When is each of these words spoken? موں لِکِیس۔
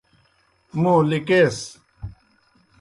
موں 0.81 0.99
لِکِیس۔ 1.09 1.57